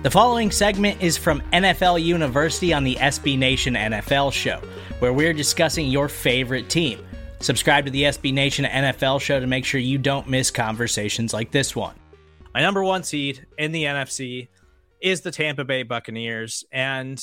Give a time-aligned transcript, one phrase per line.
[0.00, 4.60] The following segment is from NFL University on the SB Nation NFL show,
[5.00, 7.04] where we're discussing your favorite team.
[7.40, 11.50] Subscribe to the SB Nation NFL show to make sure you don't miss conversations like
[11.50, 11.96] this one.
[12.54, 14.46] My number one seed in the NFC
[15.02, 17.20] is the Tampa Bay Buccaneers, and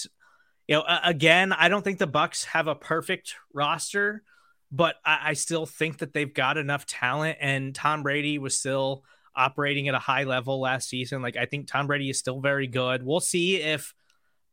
[0.67, 4.21] you know, again, I don't think the Bucs have a perfect roster,
[4.69, 9.05] but I, I still think that they've got enough talent, and Tom Brady was still
[9.35, 11.21] operating at a high level last season.
[11.21, 13.03] Like I think Tom Brady is still very good.
[13.03, 13.93] We'll see if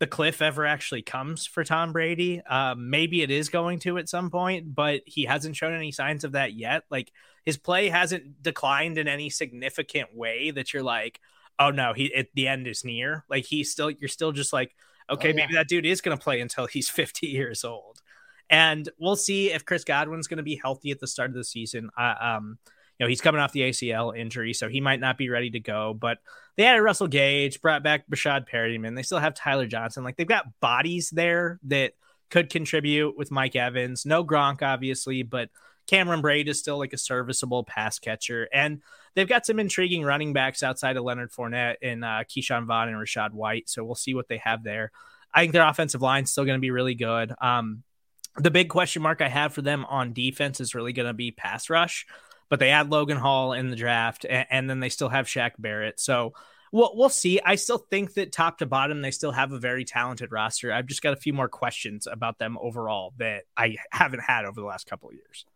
[0.02, 2.40] the cliff ever actually comes for Tom Brady.
[2.42, 6.24] Um, maybe it is going to at some point, but he hasn't shown any signs
[6.24, 6.82] of that yet.
[6.90, 7.12] Like
[7.44, 11.20] his play hasn't declined in any significant way that you're like,
[11.58, 13.24] oh no, he at the end is near.
[13.30, 14.74] Like he's still, you're still just like,
[15.08, 15.36] okay, oh, yeah.
[15.36, 18.02] maybe that dude is going to play until he's 50 years old.
[18.50, 21.44] And we'll see if Chris Godwin's going to be healthy at the start of the
[21.44, 21.90] season.
[21.96, 22.58] Uh, um,
[23.02, 25.94] know, he's coming off the ACL injury, so he might not be ready to go.
[25.94, 26.18] But
[26.56, 28.96] they added Russell Gage, brought back Breshad Perriman.
[28.96, 30.04] They still have Tyler Johnson.
[30.04, 31.92] Like they've got bodies there that
[32.30, 34.06] could contribute with Mike Evans.
[34.06, 35.50] No Gronk, obviously, but
[35.86, 38.48] Cameron Brate is still like a serviceable pass catcher.
[38.52, 38.82] And
[39.14, 42.96] they've got some intriguing running backs outside of Leonard Fournette and uh, Ke'Shawn Vaughn and
[42.96, 43.68] Rachaad White.
[43.68, 44.92] So we'll see what they have there.
[45.34, 47.32] I think their offensive line is still going to be really good.
[47.40, 47.82] Um,
[48.36, 51.30] the big question mark I have for them on defense is really going to be
[51.30, 52.06] pass rush
[52.52, 55.52] but they add Logan Hall in the draft, and, and then they still have Shaq
[55.58, 55.98] Barrett.
[55.98, 56.34] So
[56.70, 57.40] we'll we'll see.
[57.42, 60.70] I still think that top to bottom, they still have a very talented roster.
[60.70, 64.60] I've just got a few more questions about them overall that I haven't had over
[64.60, 65.46] the last couple of years.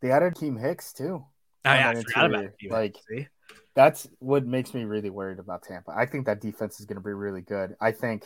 [0.00, 1.22] They added Keem Hicks too.
[1.66, 2.54] Oh, I, I forgot about it.
[2.70, 3.28] Like, see?
[3.74, 5.92] that's what makes me really worried about Tampa.
[5.94, 7.76] I think that defense is going to be really good.
[7.78, 8.24] I think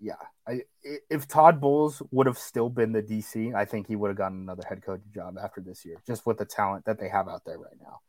[0.00, 0.14] yeah,
[0.46, 0.60] I,
[1.08, 4.42] if Todd Bowles would have still been the DC, I think he would have gotten
[4.42, 7.44] another head coach job after this year, just with the talent that they have out
[7.46, 8.00] there right now.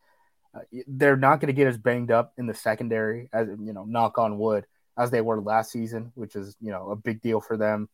[0.53, 3.85] Uh, they're not going to get as banged up in the secondary as you know,
[3.85, 4.65] knock on wood,
[4.97, 7.87] as they were last season, which is you know a big deal for them.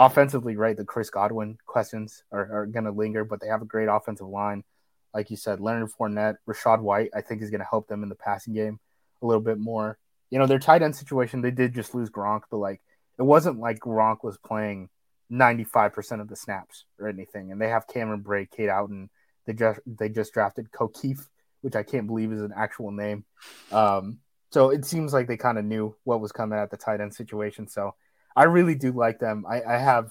[0.00, 3.66] Offensively, right, the Chris Godwin questions are, are going to linger, but they have a
[3.66, 4.64] great offensive line,
[5.12, 5.60] like you said.
[5.60, 8.78] Leonard Fournette, Rachaad White, I think is going to help them in the passing game
[9.22, 9.98] a little bit more.
[10.30, 12.80] You know, their tight end situation, they did just lose Gronk, but like
[13.18, 14.88] it wasn't like Gronk was playing
[15.30, 17.52] 95% of the snaps or anything.
[17.52, 19.08] And they have Cameron Brate, Cade Otton.
[19.46, 21.26] They just they just drafted Kieft,
[21.62, 23.24] which I can't believe is an actual name.
[23.72, 24.18] Um,
[24.50, 27.14] so it seems like they kind of knew what was coming at the tight end
[27.14, 27.68] situation.
[27.68, 27.94] So
[28.36, 29.44] I really do like them.
[29.48, 30.10] I, I have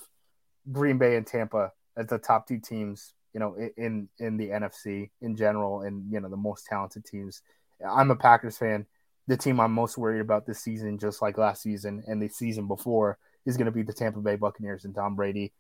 [0.72, 5.12] Green Bay and Tampa as the top two teams, you know, in in the NFC
[5.22, 7.42] in general, and you know the most talented teams.
[7.88, 8.88] I'm a Packers fan
[9.28, 12.68] the team I'm most worried about this season, just like last season and the season
[12.68, 15.54] before, is going to be the Tampa Bay Buccaneers and Tom Brady.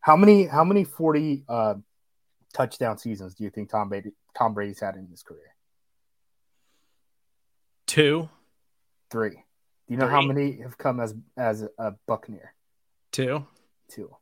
[0.00, 1.74] How many how many 40 uh,
[2.52, 5.54] touchdown seasons do you think Tom Brady Tom Brady's had in his career?
[7.86, 8.28] Two,
[9.10, 9.30] three.
[9.30, 10.14] Do you know Three.
[10.14, 12.52] how many have come as as a Buccaneer?
[13.10, 13.46] Two,
[13.88, 14.14] two.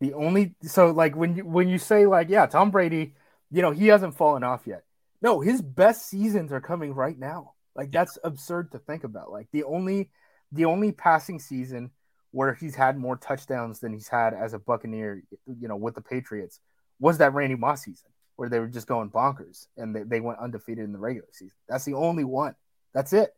[0.00, 3.14] The only so like when you when you say like yeah Tom Brady,
[3.50, 4.84] you know he hasn't fallen off yet.
[5.22, 7.54] No, his best seasons are coming right now.
[7.74, 9.30] Like that's absurd to think about.
[9.30, 10.10] Like the only
[10.52, 11.90] the only passing season
[12.30, 16.00] where he's had more touchdowns than he's had as a Buccaneer, you know, with the
[16.00, 16.60] Patriots
[16.98, 20.38] was that Randy Moss season where they were just going bonkers and they, they went
[20.38, 21.56] undefeated in the regular season.
[21.68, 22.54] That's the only one.
[22.94, 23.34] That's it.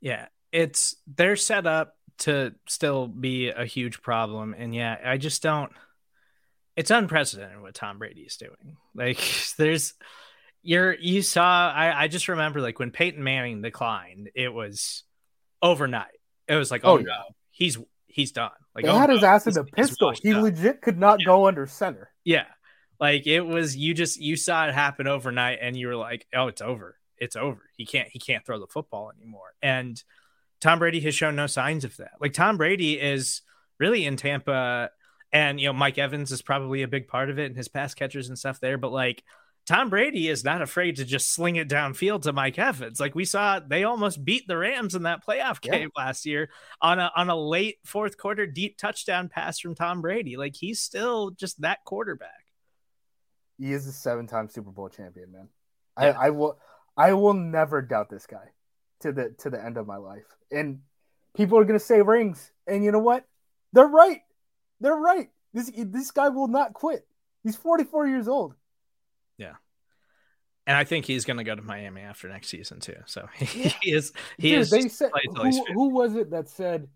[0.00, 0.26] Yeah.
[0.52, 4.54] It's they're set up to still be a huge problem.
[4.58, 5.72] And yeah, I just don't
[6.76, 8.76] it's unprecedented what Tom Brady is doing.
[8.94, 9.20] Like
[9.58, 9.94] there's
[10.62, 15.04] you're you saw I, I just remember like when Peyton Manning declined, it was
[15.62, 16.18] overnight.
[16.48, 18.50] It was like, oh, oh no, he's he's done.
[18.74, 20.12] Like they oh, had his ass in a pistol.
[20.22, 20.42] He up.
[20.42, 21.26] legit could not yeah.
[21.26, 22.10] go under center.
[22.24, 22.46] Yeah.
[22.98, 26.48] Like it was you just you saw it happen overnight and you were like, oh,
[26.48, 26.96] it's over.
[27.16, 27.62] It's over.
[27.76, 29.54] He can't he can't throw the football anymore.
[29.62, 30.02] And
[30.60, 32.12] Tom Brady has shown no signs of that.
[32.20, 33.42] Like Tom Brady is
[33.78, 34.90] really in Tampa
[35.32, 37.94] and you know Mike Evans is probably a big part of it and his pass
[37.94, 39.22] catchers and stuff there, but like
[39.70, 42.98] Tom Brady is not afraid to just sling it downfield to Mike Evans.
[42.98, 46.04] Like we saw, they almost beat the Rams in that playoff game yeah.
[46.04, 46.50] last year
[46.82, 50.36] on a on a late fourth quarter deep touchdown pass from Tom Brady.
[50.36, 52.46] Like he's still just that quarterback.
[53.60, 55.48] He is a seven time Super Bowl champion, man.
[56.00, 56.18] Yeah.
[56.18, 56.58] I, I will
[56.96, 58.48] I will never doubt this guy
[59.02, 60.26] to the to the end of my life.
[60.50, 60.80] And
[61.36, 63.24] people are gonna say rings, and you know what?
[63.72, 64.22] They're right.
[64.80, 65.28] They're right.
[65.54, 67.06] This this guy will not quit.
[67.44, 68.56] He's 44 years old.
[69.40, 69.54] Yeah.
[70.70, 72.94] And I think he's going to go to Miami after next season too.
[73.06, 74.12] So he, is.
[74.38, 74.70] He Dude, is.
[74.70, 76.86] They said who, who was it that said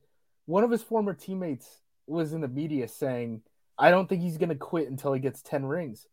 [0.46, 3.42] one of his former teammates was in the media saying,
[3.76, 6.06] "I don't think he's going to quit until he gets ten rings."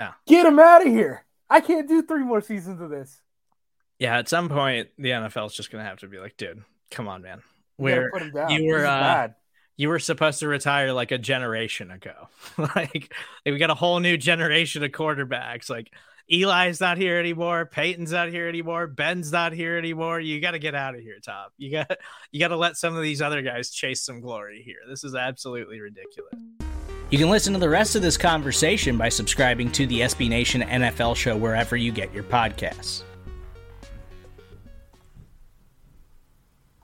[0.00, 0.12] Yeah.
[0.26, 1.26] Get him out of here!
[1.50, 3.20] I can't do three more seasons of this.
[3.98, 7.06] Yeah, at some point the NFL is just gonna have to be like, dude, come
[7.06, 7.42] on, man.
[7.76, 8.10] Where
[8.48, 9.28] you were uh,
[9.76, 12.28] you were supposed to retire like a generation ago.
[12.76, 13.14] like
[13.46, 15.68] we got a whole new generation of quarterbacks.
[15.68, 15.92] Like
[16.30, 17.66] Eli's not here anymore.
[17.66, 18.86] Peyton's not here anymore.
[18.86, 20.20] Ben's not here anymore.
[20.20, 21.48] You got to get out of here, Tom.
[21.58, 21.90] You got
[22.30, 24.78] you got to let some of these other guys chase some glory here.
[24.88, 26.34] This is absolutely ridiculous.
[27.10, 30.62] You can listen to the rest of this conversation by subscribing to the SB Nation
[30.62, 33.02] NFL show wherever you get your podcasts.